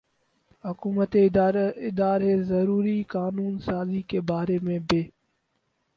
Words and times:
حکومتی 0.65 1.21
ادارے 1.87 2.33
ضروری 2.43 2.97
قانون 3.09 3.53
سازی 3.59 4.01
کے 4.09 4.19
بارے 4.29 4.57
میں 4.65 4.79
بے 4.87 5.01